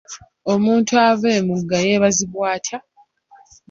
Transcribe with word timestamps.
Omuntu 0.53 0.91
ava 1.07 1.27
emugga 1.39 1.77
yeebazibwa 1.85 2.43
atya? 2.55 2.79